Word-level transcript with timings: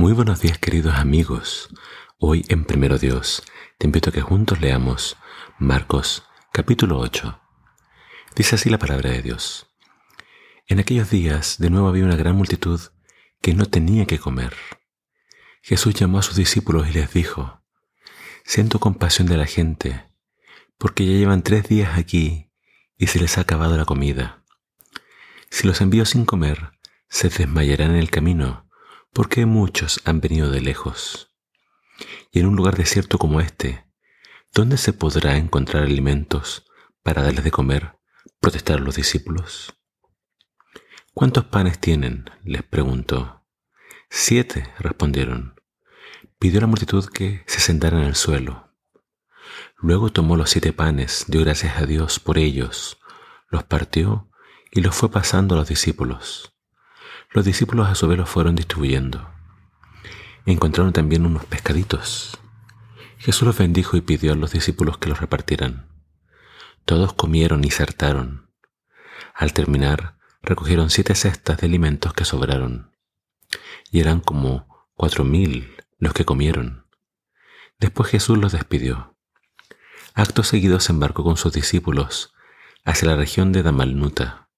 Muy 0.00 0.14
buenos 0.14 0.40
días 0.40 0.56
queridos 0.56 0.94
amigos. 0.94 1.68
Hoy 2.16 2.46
en 2.48 2.64
Primero 2.64 2.96
Dios 2.96 3.42
te 3.76 3.86
invito 3.86 4.08
a 4.08 4.12
que 4.14 4.22
juntos 4.22 4.58
leamos 4.58 5.18
Marcos 5.58 6.24
capítulo 6.54 6.98
8. 6.98 7.38
Dice 8.34 8.54
así 8.54 8.70
la 8.70 8.78
palabra 8.78 9.10
de 9.10 9.20
Dios. 9.20 9.68
En 10.68 10.78
aquellos 10.78 11.10
días 11.10 11.58
de 11.58 11.68
nuevo 11.68 11.86
había 11.86 12.06
una 12.06 12.16
gran 12.16 12.34
multitud 12.34 12.80
que 13.42 13.52
no 13.52 13.66
tenía 13.66 14.06
que 14.06 14.18
comer. 14.18 14.54
Jesús 15.60 15.92
llamó 15.92 16.20
a 16.20 16.22
sus 16.22 16.36
discípulos 16.36 16.88
y 16.88 16.94
les 16.94 17.12
dijo, 17.12 17.60
Siento 18.46 18.80
compasión 18.80 19.28
de 19.28 19.36
la 19.36 19.44
gente, 19.44 20.06
porque 20.78 21.04
ya 21.04 21.12
llevan 21.12 21.42
tres 21.42 21.68
días 21.68 21.98
aquí 21.98 22.50
y 22.96 23.08
se 23.08 23.20
les 23.20 23.36
ha 23.36 23.42
acabado 23.42 23.76
la 23.76 23.84
comida. 23.84 24.46
Si 25.50 25.66
los 25.66 25.82
envío 25.82 26.06
sin 26.06 26.24
comer, 26.24 26.70
se 27.10 27.28
desmayarán 27.28 27.90
en 27.90 27.96
el 27.98 28.10
camino 28.10 28.69
porque 29.12 29.46
muchos 29.46 30.00
han 30.04 30.20
venido 30.20 30.50
de 30.50 30.60
lejos. 30.60 31.34
Y 32.30 32.40
en 32.40 32.46
un 32.46 32.56
lugar 32.56 32.76
desierto 32.76 33.18
como 33.18 33.40
este, 33.40 33.86
¿dónde 34.54 34.76
se 34.76 34.92
podrá 34.92 35.36
encontrar 35.36 35.82
alimentos 35.82 36.64
para 37.02 37.22
darles 37.22 37.44
de 37.44 37.50
comer? 37.50 37.96
protestaron 38.40 38.84
los 38.84 38.96
discípulos. 38.96 39.74
¿Cuántos 41.12 41.44
panes 41.44 41.78
tienen? 41.78 42.30
les 42.42 42.62
preguntó. 42.62 43.44
Siete, 44.08 44.72
respondieron. 44.78 45.60
Pidió 46.38 46.58
a 46.58 46.62
la 46.62 46.66
multitud 46.66 47.06
que 47.06 47.42
se 47.46 47.60
sentaran 47.60 48.00
en 48.00 48.06
el 48.06 48.14
suelo. 48.14 48.72
Luego 49.76 50.10
tomó 50.10 50.36
los 50.36 50.50
siete 50.50 50.72
panes, 50.72 51.24
dio 51.28 51.42
gracias 51.42 51.76
a 51.78 51.86
Dios 51.86 52.20
por 52.20 52.38
ellos, 52.38 52.98
los 53.48 53.64
partió 53.64 54.30
y 54.70 54.80
los 54.80 54.94
fue 54.94 55.10
pasando 55.10 55.54
a 55.54 55.58
los 55.58 55.68
discípulos. 55.68 56.54
Los 57.32 57.44
discípulos 57.44 57.88
a 57.88 57.94
su 57.94 58.08
vez 58.08 58.18
los 58.18 58.28
fueron 58.28 58.56
distribuyendo. 58.56 59.30
Encontraron 60.46 60.92
también 60.92 61.24
unos 61.24 61.44
pescaditos. 61.44 62.36
Jesús 63.18 63.42
los 63.42 63.56
bendijo 63.56 63.96
y 63.96 64.00
pidió 64.00 64.32
a 64.32 64.36
los 64.36 64.50
discípulos 64.50 64.98
que 64.98 65.08
los 65.08 65.20
repartieran. 65.20 65.86
Todos 66.84 67.12
comieron 67.12 67.62
y 67.62 67.70
sartaron. 67.70 68.50
Al 69.32 69.52
terminar, 69.52 70.18
recogieron 70.42 70.90
siete 70.90 71.14
cestas 71.14 71.58
de 71.58 71.68
alimentos 71.68 72.14
que 72.14 72.24
sobraron. 72.24 72.96
Y 73.92 74.00
eran 74.00 74.18
como 74.18 74.88
cuatro 74.94 75.22
mil 75.22 75.76
los 75.98 76.12
que 76.14 76.24
comieron. 76.24 76.88
Después 77.78 78.10
Jesús 78.10 78.38
los 78.38 78.50
despidió. 78.50 79.16
Acto 80.14 80.42
seguido 80.42 80.80
se 80.80 80.90
embarcó 80.90 81.22
con 81.22 81.36
sus 81.36 81.52
discípulos 81.52 82.34
hacia 82.84 83.06
la 83.06 83.16
región 83.16 83.52
de 83.52 83.62
Damalnuta. 83.62 84.48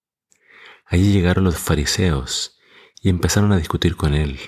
Allí 0.86 1.12
llegaron 1.12 1.44
los 1.44 1.58
fariseos 1.58 2.58
y 3.02 3.08
empezaron 3.08 3.52
a 3.52 3.56
discutir 3.56 3.96
con 3.96 4.14
él. 4.14 4.38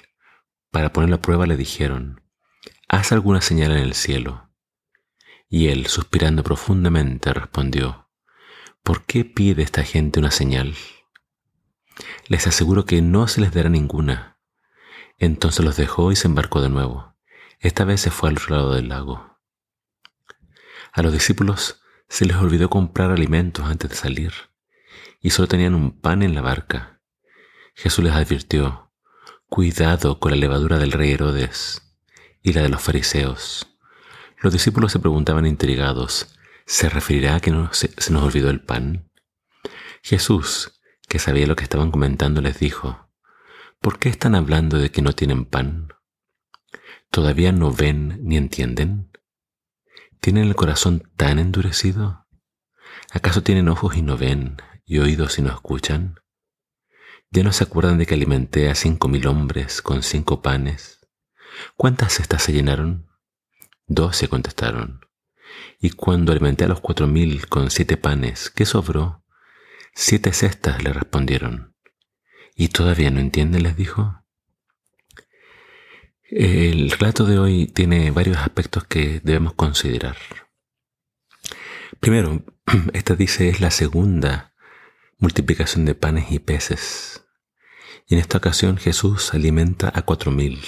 Para 0.71 0.93
poner 0.93 1.11
la 1.11 1.21
prueba 1.21 1.45
le 1.47 1.57
dijeron, 1.57 2.23
haz 2.89 3.11
alguna 3.11 3.41
señal 3.41 3.73
en 3.73 3.79
el 3.79 3.95
cielo. 3.95 4.49
Y 5.49 5.69
él, 5.69 5.89
suspirando 5.89 6.45
profundamente, 6.45 7.35
respondió, 7.35 8.09
¿por 8.85 9.05
qué 9.05 9.25
pide 9.25 9.63
esta 9.63 9.83
gente 9.83 10.21
una 10.21 10.31
señal? 10.31 10.75
Les 12.29 12.47
aseguro 12.47 12.87
que 12.87 13.03
no 13.03 13.27
se 13.27 13.41
les 13.41 13.53
dará 13.53 13.69
ninguna. 13.69 14.39
Entonces 15.19 15.65
los 15.65 15.77
dejó 15.77 16.13
y 16.13 16.17
se 16.17 16.29
embarcó 16.29 16.61
de 16.61 16.69
nuevo. 16.69 17.17
Esta 17.59 17.85
vez 17.85 18.01
se 18.01 18.11
fue 18.11 18.29
al 18.29 18.37
otro 18.37 18.57
lado 18.57 18.75
del 18.75 18.89
lago. 18.89 19.39
A 20.93 21.03
los 21.03 21.13
discípulos 21.13 21.83
se 22.09 22.25
les 22.25 22.37
olvidó 22.37 22.71
comprar 22.71 23.11
alimentos 23.11 23.67
antes 23.67 23.91
de 23.91 23.97
salir, 23.97 24.33
y 25.21 25.31
solo 25.31 25.49
tenían 25.49 25.75
un 25.75 26.01
pan 26.01 26.23
en 26.23 26.35
la 26.35 26.41
barca. 26.41 26.94
Jesús 27.75 28.05
les 28.05 28.15
advirtió, 28.15 28.93
cuidado 29.49 30.21
con 30.21 30.31
la 30.31 30.37
levadura 30.37 30.79
del 30.79 30.93
rey 30.93 31.13
Herodes 31.13 31.83
y 32.43 32.53
la 32.53 32.63
de 32.63 32.69
los 32.69 32.81
fariseos. 32.81 33.69
Los 34.41 34.53
discípulos 34.53 34.93
se 34.93 35.01
preguntaban 35.01 35.47
intrigados, 35.47 36.39
¿se 36.67 36.89
referirá 36.89 37.37
a 37.37 37.41
que 37.41 37.51
no 37.51 37.73
se, 37.73 37.91
se 37.97 38.13
nos 38.13 38.23
olvidó 38.23 38.51
el 38.51 38.63
pan? 38.63 39.11
Jesús, 40.03 40.81
que 41.09 41.19
sabía 41.19 41.47
lo 41.47 41.57
que 41.57 41.65
estaban 41.65 41.91
comentando, 41.91 42.41
les 42.41 42.59
dijo, 42.59 43.11
¿por 43.81 43.99
qué 43.99 44.09
están 44.09 44.35
hablando 44.35 44.79
de 44.79 44.91
que 44.91 45.03
no 45.03 45.13
tienen 45.13 45.45
pan? 45.45 45.89
¿Todavía 47.11 47.53
no 47.53 47.73
ven 47.73 48.19
ni 48.23 48.37
entienden? 48.37 49.11
¿Tienen 50.21 50.45
el 50.45 50.55
corazón 50.55 51.11
tan 51.17 51.39
endurecido? 51.39 52.27
¿Acaso 53.13 53.43
tienen 53.43 53.69
ojos 53.69 53.97
y 53.97 54.03
no 54.03 54.17
ven 54.17 54.57
y 54.85 54.99
oídos 54.99 55.39
y 55.39 55.43
no 55.43 55.51
escuchan? 55.51 56.21
¿Ya 57.35 57.43
no 57.43 57.53
se 57.53 57.65
acuerdan 57.65 57.99
de 57.99 58.07
que 58.07 58.15
alimenté 58.15 58.71
a 58.71 58.77
cinco 58.77 59.09
mil 59.09 59.27
hombres 59.27 59.83
con 59.83 60.05
cinco 60.05 60.41
panes? 60.41 61.01
¿Cuántas 61.77 62.13
cestas 62.13 62.45
se 62.45 62.53
llenaron? 62.53 63.09
Doce 63.89 64.29
contestaron. 64.29 65.01
Y 65.81 65.91
cuando 65.91 66.31
alimenté 66.31 66.65
a 66.65 66.69
los 66.69 66.81
cuatro 66.81 67.09
mil 67.09 67.49
con 67.49 67.73
siete 67.73 67.97
panes, 67.97 68.51
¿qué 68.51 68.65
sobró? 68.65 69.25
Siete 69.97 70.33
cestas 70.33 70.85
le 70.85 70.93
respondieron. 70.93 71.75
¿Y 72.55 72.69
todavía 72.69 73.11
no 73.11 73.19
entienden? 73.19 73.65
les 73.65 73.77
dijo. 73.77 74.23
El 76.31 76.93
relato 76.93 77.25
de 77.25 77.41
hoy 77.41 77.67
tiene 77.67 78.13
varios 78.13 78.37
aspectos 78.37 78.85
que 78.85 79.21
debemos 79.25 79.55
considerar. 79.55 80.17
Primero, 81.99 82.45
esta 82.93 83.17
dice 83.17 83.49
es 83.49 83.61
la 83.61 83.73
segunda 83.73 84.55
multiplicación 85.19 85.85
de 85.85 85.97
panes 85.97 86.31
y 86.31 86.39
peces 86.39 87.24
y 88.07 88.15
en 88.15 88.21
esta 88.21 88.39
ocasión 88.39 88.77
Jesús 88.77 89.33
alimenta 89.35 89.93
a 89.95 90.03
cuatro 90.03 90.31
mil. 90.31 90.63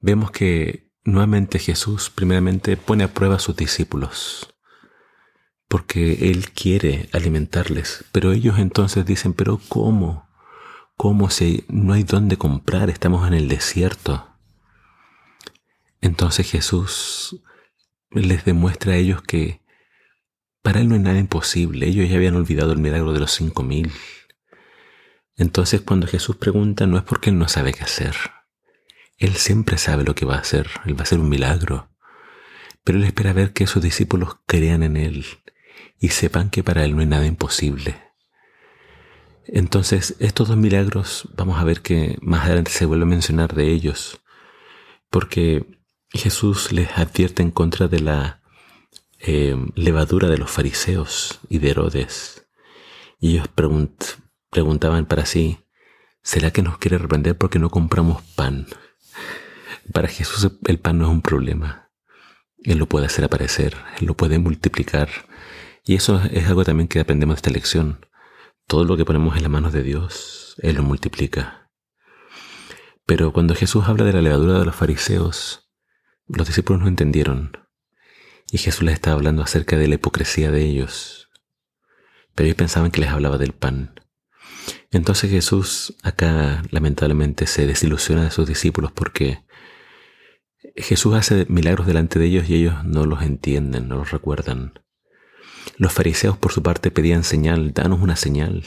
Vemos 0.00 0.30
que 0.30 0.90
nuevamente 1.04 1.58
Jesús 1.58 2.10
primeramente 2.10 2.76
pone 2.76 3.04
a 3.04 3.12
prueba 3.12 3.36
a 3.36 3.40
sus 3.40 3.56
discípulos, 3.56 4.54
porque 5.68 6.30
Él 6.30 6.50
quiere 6.50 7.08
alimentarles, 7.12 8.04
pero 8.12 8.32
ellos 8.32 8.58
entonces 8.58 9.06
dicen, 9.06 9.32
pero 9.32 9.60
¿cómo? 9.68 10.28
¿Cómo 10.96 11.30
si 11.30 11.64
no 11.68 11.94
hay 11.94 12.02
dónde 12.02 12.36
comprar? 12.36 12.90
Estamos 12.90 13.26
en 13.26 13.34
el 13.34 13.48
desierto. 13.48 14.26
Entonces 16.02 16.50
Jesús 16.50 17.40
les 18.10 18.44
demuestra 18.44 18.92
a 18.92 18.96
ellos 18.96 19.22
que 19.22 19.60
para 20.62 20.80
Él 20.80 20.88
no 20.88 20.94
hay 20.94 21.00
nada 21.00 21.18
imposible. 21.18 21.86
Ellos 21.86 22.08
ya 22.08 22.16
habían 22.16 22.36
olvidado 22.36 22.72
el 22.72 22.78
milagro 22.78 23.12
de 23.12 23.20
los 23.20 23.32
cinco 23.32 23.62
mil. 23.62 23.90
Entonces 25.40 25.80
cuando 25.80 26.06
Jesús 26.06 26.36
pregunta 26.36 26.86
no 26.86 26.98
es 26.98 27.02
porque 27.02 27.30
Él 27.30 27.38
no 27.38 27.48
sabe 27.48 27.72
qué 27.72 27.82
hacer. 27.82 28.14
Él 29.16 29.36
siempre 29.36 29.78
sabe 29.78 30.04
lo 30.04 30.14
que 30.14 30.26
va 30.26 30.34
a 30.34 30.40
hacer. 30.40 30.68
Él 30.84 30.94
va 30.94 31.00
a 31.00 31.02
hacer 31.04 31.18
un 31.18 31.30
milagro. 31.30 31.88
Pero 32.84 32.98
Él 32.98 33.04
espera 33.04 33.32
ver 33.32 33.54
que 33.54 33.66
sus 33.66 33.82
discípulos 33.82 34.36
crean 34.44 34.82
en 34.82 34.98
Él 34.98 35.24
y 35.98 36.08
sepan 36.08 36.50
que 36.50 36.62
para 36.62 36.84
Él 36.84 36.94
no 36.94 37.00
hay 37.00 37.06
nada 37.06 37.24
imposible. 37.24 37.96
Entonces, 39.46 40.14
estos 40.18 40.48
dos 40.48 40.58
milagros, 40.58 41.26
vamos 41.34 41.58
a 41.58 41.64
ver 41.64 41.80
que 41.80 42.18
más 42.20 42.44
adelante 42.44 42.70
se 42.70 42.84
vuelve 42.84 43.04
a 43.04 43.08
mencionar 43.08 43.54
de 43.54 43.72
ellos, 43.72 44.20
porque 45.08 45.64
Jesús 46.10 46.70
les 46.70 46.98
advierte 46.98 47.42
en 47.42 47.50
contra 47.50 47.88
de 47.88 48.00
la 48.00 48.42
eh, 49.18 49.56
levadura 49.74 50.28
de 50.28 50.36
los 50.36 50.50
fariseos 50.50 51.40
y 51.48 51.60
de 51.60 51.70
Herodes. 51.70 52.46
Y 53.18 53.32
ellos 53.32 53.48
preguntan, 53.48 54.29
preguntaban 54.50 55.06
para 55.06 55.26
sí, 55.26 55.64
¿será 56.22 56.50
que 56.50 56.62
nos 56.62 56.78
quiere 56.78 56.98
reprender 56.98 57.36
porque 57.38 57.58
no 57.58 57.70
compramos 57.70 58.22
pan? 58.34 58.66
Para 59.92 60.08
Jesús 60.08 60.50
el 60.66 60.78
pan 60.78 60.98
no 60.98 61.06
es 61.06 61.10
un 61.10 61.22
problema. 61.22 61.90
Él 62.62 62.78
lo 62.78 62.86
puede 62.86 63.06
hacer 63.06 63.24
aparecer, 63.24 63.76
Él 63.98 64.06
lo 64.06 64.14
puede 64.14 64.38
multiplicar. 64.38 65.08
Y 65.84 65.94
eso 65.94 66.20
es 66.30 66.46
algo 66.46 66.64
también 66.64 66.88
que 66.88 67.00
aprendemos 67.00 67.36
de 67.36 67.38
esta 67.38 67.50
lección. 67.50 68.06
Todo 68.66 68.84
lo 68.84 68.96
que 68.96 69.04
ponemos 69.04 69.36
en 69.36 69.42
las 69.42 69.50
manos 69.50 69.72
de 69.72 69.82
Dios, 69.82 70.56
Él 70.58 70.76
lo 70.76 70.82
multiplica. 70.82 71.70
Pero 73.06 73.32
cuando 73.32 73.54
Jesús 73.54 73.86
habla 73.88 74.04
de 74.04 74.12
la 74.12 74.22
levadura 74.22 74.58
de 74.58 74.64
los 74.66 74.76
fariseos, 74.76 75.70
los 76.26 76.46
discípulos 76.46 76.82
no 76.82 76.88
entendieron. 76.88 77.56
Y 78.52 78.58
Jesús 78.58 78.82
les 78.82 78.94
estaba 78.94 79.16
hablando 79.16 79.42
acerca 79.42 79.76
de 79.76 79.88
la 79.88 79.94
hipocresía 79.94 80.50
de 80.50 80.62
ellos. 80.62 81.28
Pero 82.34 82.46
ellos 82.46 82.56
pensaban 82.56 82.90
que 82.90 83.00
les 83.00 83.10
hablaba 83.10 83.38
del 83.38 83.52
pan. 83.52 83.94
Entonces 84.90 85.30
Jesús 85.30 85.94
acá 86.02 86.62
lamentablemente 86.70 87.46
se 87.46 87.66
desilusiona 87.66 88.24
de 88.24 88.30
sus 88.30 88.48
discípulos 88.48 88.90
porque 88.90 89.44
Jesús 90.76 91.14
hace 91.14 91.46
milagros 91.48 91.86
delante 91.86 92.18
de 92.18 92.26
ellos 92.26 92.48
y 92.48 92.56
ellos 92.56 92.84
no 92.84 93.06
los 93.06 93.22
entienden, 93.22 93.88
no 93.88 93.96
los 93.96 94.10
recuerdan. 94.10 94.72
Los 95.76 95.92
fariseos 95.92 96.36
por 96.36 96.52
su 96.52 96.62
parte 96.62 96.90
pedían 96.90 97.22
señal, 97.22 97.72
danos 97.72 98.00
una 98.00 98.16
señal. 98.16 98.64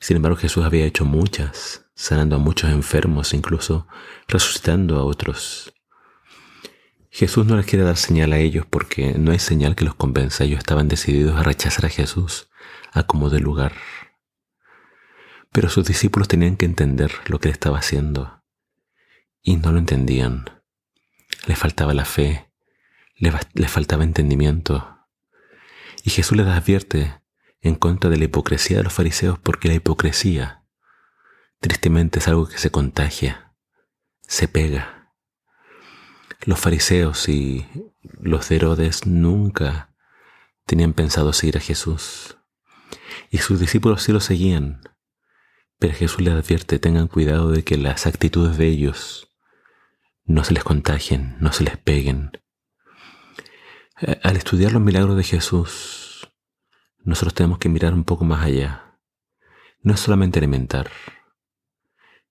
Sin 0.00 0.16
embargo 0.16 0.36
Jesús 0.36 0.64
había 0.64 0.84
hecho 0.84 1.04
muchas, 1.04 1.86
sanando 1.94 2.36
a 2.36 2.38
muchos 2.38 2.70
enfermos, 2.70 3.32
incluso 3.32 3.86
resucitando 4.26 4.98
a 4.98 5.04
otros. 5.04 5.72
Jesús 7.10 7.46
no 7.46 7.56
les 7.56 7.66
quiere 7.66 7.84
dar 7.84 7.96
señal 7.96 8.32
a 8.32 8.38
ellos 8.38 8.66
porque 8.68 9.14
no 9.18 9.32
hay 9.32 9.38
señal 9.38 9.76
que 9.76 9.84
los 9.84 9.94
convenza. 9.94 10.44
Ellos 10.44 10.58
estaban 10.58 10.88
decididos 10.88 11.36
a 11.36 11.42
rechazar 11.42 11.86
a 11.86 11.88
Jesús 11.88 12.48
a 12.92 13.02
como 13.04 13.30
de 13.30 13.40
lugar. 13.40 13.72
Pero 15.52 15.68
sus 15.68 15.86
discípulos 15.86 16.28
tenían 16.28 16.56
que 16.56 16.66
entender 16.66 17.12
lo 17.26 17.40
que 17.40 17.48
él 17.48 17.52
estaba 17.52 17.78
haciendo. 17.78 18.42
y 19.42 19.56
no 19.56 19.72
lo 19.72 19.78
entendían. 19.78 20.44
Les 21.46 21.58
faltaba 21.58 21.94
la 21.94 22.04
fe, 22.04 22.50
les, 23.16 23.70
faltaba 23.70 24.04
entendimiento. 24.04 24.98
Y 26.04 26.10
Jesús 26.10 26.36
les 26.36 26.46
advierte 26.46 27.20
en 27.60 27.74
contra 27.74 28.10
de 28.10 28.16
la 28.16 28.24
hipocresía 28.24 28.78
de 28.78 28.84
los 28.84 28.92
fariseos 28.92 29.38
porque 29.38 29.68
la 29.68 29.74
hipocresía 29.74 30.64
tristemente 31.60 32.18
es 32.18 32.28
algo 32.28 32.48
que 32.48 32.58
se 32.58 32.70
contagia, 32.70 33.54
se 34.22 34.48
pega. 34.48 35.12
Los 36.44 36.58
fariseos 36.58 37.28
y 37.28 37.66
los 38.18 38.48
de 38.48 38.56
Herodes 38.56 39.06
nunca 39.06 39.94
tenían 40.64 40.94
pensado 40.94 41.32
seguir 41.34 41.58
a 41.58 41.60
Jesús. 41.60 42.38
Y 43.30 43.38
sus 43.38 43.60
discípulos 43.60 44.02
sí 44.02 44.12
lo 44.12 44.20
seguían. 44.20 44.80
Pero 45.80 45.94
Jesús 45.94 46.20
les 46.20 46.34
advierte, 46.34 46.78
tengan 46.78 47.08
cuidado 47.08 47.50
de 47.50 47.64
que 47.64 47.76
las 47.76 48.06
actitudes 48.06 48.56
de 48.58 48.68
ellos 48.68 49.32
no 50.24 50.44
se 50.44 50.54
les 50.54 50.62
contagien, 50.62 51.36
no 51.40 51.52
se 51.52 51.64
les 51.64 51.78
peguen. 51.78 52.30
Al 54.22 54.36
estudiar 54.36 54.72
los 54.72 54.82
milagros 54.82 55.16
de 55.16 55.24
Jesús, 55.24 56.30
nosotros 56.98 57.34
tenemos 57.34 57.58
que 57.58 57.70
mirar 57.70 57.94
un 57.94 58.04
poco 58.04 58.24
más 58.24 58.44
allá. 58.44 58.98
No 59.82 59.94
es 59.94 60.00
solamente 60.00 60.38
alimentar. 60.38 60.90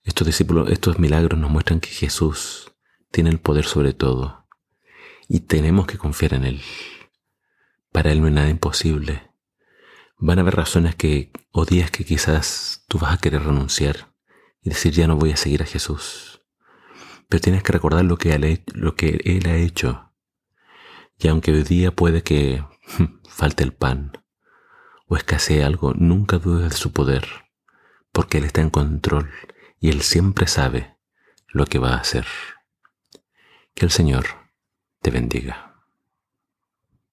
Estos 0.04 0.28
discípulos, 0.28 0.70
estos 0.70 1.00
milagros 1.00 1.40
nos 1.40 1.50
muestran 1.50 1.80
que 1.80 1.90
Jesús 1.90 2.72
tiene 3.12 3.32
el 3.32 3.40
poder 3.40 3.66
sobre 3.66 3.94
todo 3.94 4.48
y 5.28 5.42
tenemos 5.42 5.88
que 5.88 5.98
confiar 5.98 6.36
en 6.36 6.46
Él. 6.46 6.62
Para 7.92 8.12
Él 8.12 8.22
no 8.22 8.28
hay 8.28 8.34
nada 8.34 8.50
imposible. 8.50 9.29
Van 10.22 10.38
a 10.38 10.42
haber 10.42 10.56
razones 10.56 10.96
que, 10.96 11.32
o 11.52 11.66
días 11.66 11.92
que 11.92 12.04
quizás 12.04 12.84
tú 12.90 13.00
vas 13.00 13.14
a 13.14 13.18
querer 13.18 13.44
renunciar 13.44 14.14
y 14.62 14.70
decir 14.70 14.92
ya 14.92 15.08
no 15.08 15.16
voy 15.16 15.32
a 15.32 15.38
seguir 15.38 15.64
a 15.64 15.66
Jesús. 15.66 16.42
Pero 17.30 17.40
tienes 17.40 17.64
que 17.64 17.72
recordar 17.72 18.04
lo 18.04 18.18
que 18.18 18.34
Él, 18.34 18.64
lo 18.74 18.96
que 18.96 19.22
él 19.24 19.48
ha 19.48 19.56
hecho. 19.56 20.12
Y 21.18 21.30
aunque 21.30 21.54
hoy 21.54 21.64
día 21.64 21.96
puede 21.96 22.22
que 22.22 22.66
falte 23.30 23.64
el 23.64 23.74
pan 23.74 24.12
o 25.08 25.16
escasee 25.16 25.64
algo, 25.64 25.94
nunca 25.94 26.38
dudes 26.38 26.72
de 26.72 26.78
su 26.78 26.92
poder, 26.92 27.26
porque 28.12 28.40
Él 28.40 28.44
está 28.44 28.60
en 28.60 28.70
control 28.70 29.32
y 29.80 29.90
Él 29.90 30.02
siempre 30.02 30.48
sabe 30.48 30.98
lo 31.48 31.66
que 31.66 31.80
va 31.80 31.94
a 31.94 32.00
hacer. 32.02 32.28
Que 33.74 33.86
el 33.86 33.92
Señor 33.92 34.26
te 35.02 35.12
bendiga. 35.12 35.69